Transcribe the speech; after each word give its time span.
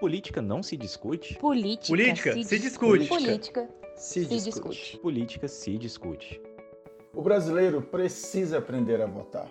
Política 0.00 0.42
não 0.42 0.62
se 0.62 0.76
discute? 0.76 1.38
Política, 1.38 1.88
Política 1.88 2.32
se, 2.34 2.44
se 2.44 2.50
dis- 2.58 2.60
discute. 2.60 3.08
Política 3.08 3.68
Se, 3.96 4.26
se 4.26 4.44
discute. 4.44 4.98
Política 4.98 5.48
se 5.48 5.78
discute. 5.78 6.38
O 7.14 7.22
brasileiro 7.22 7.80
precisa 7.80 8.58
aprender 8.58 9.00
a 9.00 9.06
votar. 9.06 9.50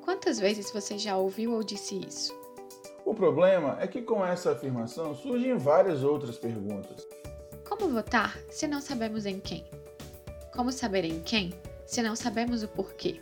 Quantas 0.00 0.40
vezes 0.40 0.72
você 0.72 0.98
já 0.98 1.16
ouviu 1.16 1.52
ou 1.52 1.62
disse 1.62 1.94
isso? 2.04 2.36
O 3.04 3.14
problema 3.14 3.76
é 3.80 3.86
que 3.86 4.02
com 4.02 4.24
essa 4.26 4.50
afirmação 4.50 5.14
surgem 5.14 5.56
várias 5.56 6.02
outras 6.02 6.36
perguntas. 6.36 7.06
Como 7.68 7.88
votar 7.88 8.36
se 8.50 8.66
não 8.66 8.80
sabemos 8.80 9.26
em 9.26 9.38
quem? 9.38 9.64
Como 10.52 10.72
saber 10.72 11.04
em 11.04 11.20
quem 11.22 11.52
se 11.86 12.02
não 12.02 12.16
sabemos 12.16 12.64
o 12.64 12.68
porquê? 12.68 13.20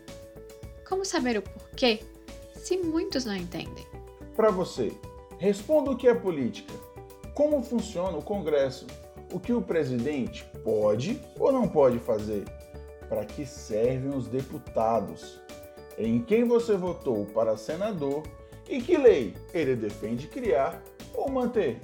Como 0.89 1.05
saber 1.05 1.37
o 1.37 1.43
porquê 1.43 2.01
se 2.55 2.79
muitos 2.79 3.27
não 3.27 3.37
entendem? 3.37 3.87
Para 4.35 4.51
você, 4.51 4.91
responda 5.41 5.91
o 5.91 5.97
que 5.97 6.07
é 6.07 6.15
política. 6.15 6.75
Como 7.35 7.63
funciona 7.63 8.17
o 8.19 8.23
Congresso? 8.23 8.87
O 9.33 9.41
que 9.41 9.55
o 9.55 9.63
presidente 9.63 10.45
pode 10.63 11.19
ou 11.39 11.51
não 11.51 11.67
pode 11.67 11.99
fazer? 11.99 12.45
Para 13.09 13.25
que 13.25 13.47
servem 13.47 14.15
os 14.15 14.29
deputados? 14.29 15.41
Em 15.97 16.21
quem 16.21 16.45
você 16.45 16.77
votou 16.77 17.25
para 17.25 17.57
senador 17.57 18.23
e 18.69 18.83
que 18.83 18.99
lei 18.99 19.35
ele 19.55 19.75
defende 19.75 20.27
criar 20.29 20.83
ou 21.15 21.31
manter? 21.31 21.81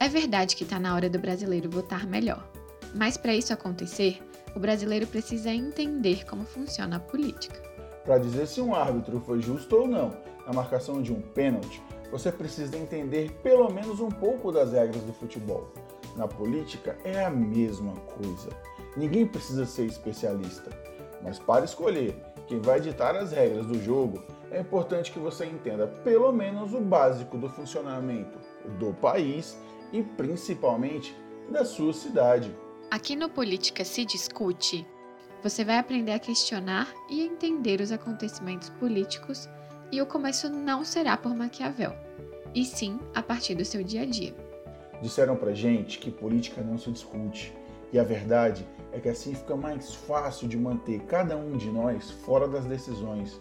É 0.00 0.08
verdade 0.08 0.56
que 0.56 0.64
está 0.64 0.80
na 0.80 0.94
hora 0.96 1.08
do 1.08 1.20
brasileiro 1.20 1.70
votar 1.70 2.04
melhor. 2.04 2.50
Mas 2.92 3.16
para 3.16 3.32
isso 3.32 3.52
acontecer, 3.52 4.20
o 4.56 4.58
brasileiro 4.58 5.06
precisa 5.06 5.50
entender 5.50 6.26
como 6.26 6.44
funciona 6.44 6.96
a 6.96 7.00
política. 7.00 7.62
Para 8.04 8.18
dizer 8.18 8.48
se 8.48 8.60
um 8.60 8.74
árbitro 8.74 9.20
foi 9.20 9.40
justo 9.40 9.76
ou 9.76 9.86
não 9.86 10.10
na 10.44 10.52
marcação 10.52 11.00
de 11.00 11.12
um 11.12 11.20
pênalti, 11.20 11.80
você 12.12 12.30
precisa 12.30 12.76
entender 12.76 13.32
pelo 13.42 13.72
menos 13.72 13.98
um 13.98 14.10
pouco 14.10 14.52
das 14.52 14.72
regras 14.72 15.02
do 15.02 15.14
futebol. 15.14 15.72
Na 16.14 16.28
política 16.28 16.96
é 17.04 17.24
a 17.24 17.30
mesma 17.30 17.94
coisa. 17.94 18.50
Ninguém 18.94 19.26
precisa 19.26 19.64
ser 19.64 19.86
especialista, 19.86 20.70
mas 21.22 21.38
para 21.38 21.64
escolher 21.64 22.14
quem 22.46 22.60
vai 22.60 22.80
ditar 22.80 23.16
as 23.16 23.32
regras 23.32 23.64
do 23.64 23.82
jogo, 23.82 24.22
é 24.50 24.60
importante 24.60 25.10
que 25.10 25.18
você 25.18 25.46
entenda 25.46 25.86
pelo 25.86 26.30
menos 26.30 26.74
o 26.74 26.80
básico 26.80 27.38
do 27.38 27.48
funcionamento 27.48 28.38
do 28.78 28.92
país 28.92 29.56
e 29.90 30.02
principalmente 30.02 31.16
da 31.48 31.64
sua 31.64 31.94
cidade. 31.94 32.54
Aqui 32.90 33.16
no 33.16 33.30
Política 33.30 33.86
se 33.86 34.04
discute, 34.04 34.86
você 35.42 35.64
vai 35.64 35.78
aprender 35.78 36.12
a 36.12 36.18
questionar 36.18 36.92
e 37.08 37.22
entender 37.22 37.80
os 37.80 37.90
acontecimentos 37.90 38.68
políticos 38.68 39.48
e 39.92 40.00
o 40.00 40.06
começo 40.06 40.48
não 40.48 40.82
será 40.82 41.18
por 41.18 41.36
Maquiavel, 41.36 41.94
e 42.54 42.64
sim 42.64 42.98
a 43.14 43.22
partir 43.22 43.54
do 43.54 43.64
seu 43.64 43.84
dia 43.84 44.02
a 44.02 44.06
dia. 44.06 44.34
Disseram 45.02 45.36
pra 45.36 45.52
gente 45.52 45.98
que 45.98 46.10
política 46.10 46.62
não 46.62 46.78
se 46.78 46.90
discute. 46.90 47.52
E 47.92 47.98
a 47.98 48.02
verdade 48.02 48.66
é 48.90 48.98
que 48.98 49.08
assim 49.08 49.34
fica 49.34 49.54
mais 49.54 49.94
fácil 49.94 50.48
de 50.48 50.56
manter 50.56 51.00
cada 51.02 51.36
um 51.36 51.58
de 51.58 51.70
nós 51.70 52.10
fora 52.10 52.48
das 52.48 52.64
decisões. 52.64 53.38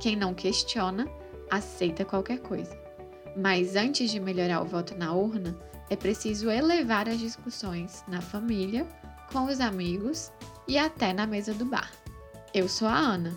Quem 0.00 0.16
não 0.16 0.34
questiona, 0.34 1.06
aceita 1.48 2.04
qualquer 2.04 2.40
coisa. 2.40 2.76
Mas 3.36 3.76
antes 3.76 4.10
de 4.10 4.18
melhorar 4.18 4.62
o 4.62 4.64
voto 4.64 4.96
na 4.96 5.12
urna, 5.12 5.56
é 5.88 5.94
preciso 5.94 6.50
elevar 6.50 7.08
as 7.08 7.18
discussões 7.18 8.02
na 8.08 8.20
família, 8.20 8.86
com 9.32 9.44
os 9.44 9.60
amigos 9.60 10.32
e 10.66 10.76
até 10.76 11.12
na 11.12 11.26
mesa 11.26 11.54
do 11.54 11.64
bar. 11.64 11.92
Eu 12.52 12.68
sou 12.68 12.88
a 12.88 12.96
Ana. 12.96 13.36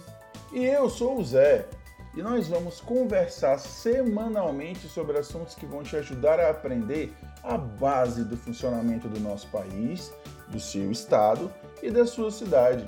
E 0.51 0.63
eu 0.63 0.89
sou 0.89 1.19
o 1.19 1.23
Zé. 1.23 1.67
E 2.15 2.21
nós 2.21 2.47
vamos 2.47 2.81
conversar 2.81 3.59
semanalmente 3.59 4.87
sobre 4.87 5.17
assuntos 5.17 5.55
que 5.55 5.65
vão 5.65 5.83
te 5.83 5.95
ajudar 5.95 6.39
a 6.39 6.49
aprender 6.49 7.13
a 7.43 7.57
base 7.57 8.23
do 8.23 8.35
funcionamento 8.35 9.07
do 9.07 9.19
nosso 9.19 9.47
país, 9.47 10.11
do 10.47 10.59
seu 10.59 10.91
estado 10.91 11.51
e 11.81 11.91
da 11.91 12.05
sua 12.05 12.31
cidade. 12.31 12.85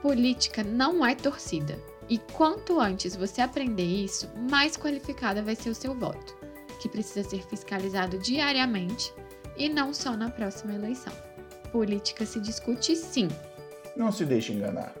Política 0.00 0.62
não 0.62 1.04
é 1.04 1.14
torcida. 1.14 1.78
E 2.08 2.18
quanto 2.18 2.80
antes 2.80 3.16
você 3.16 3.40
aprender 3.40 3.84
isso, 3.84 4.28
mais 4.50 4.76
qualificada 4.76 5.42
vai 5.42 5.54
ser 5.54 5.70
o 5.70 5.74
seu 5.74 5.94
voto, 5.94 6.36
que 6.80 6.88
precisa 6.88 7.28
ser 7.28 7.42
fiscalizado 7.46 8.18
diariamente 8.18 9.12
e 9.56 9.68
não 9.68 9.94
só 9.94 10.16
na 10.16 10.30
próxima 10.30 10.74
eleição. 10.74 11.12
Política 11.70 12.26
se 12.26 12.40
discute 12.40 12.96
sim, 12.96 13.28
Não 13.96 14.10
se 14.10 14.24
deixe 14.24 14.52
enganar. 14.52 14.94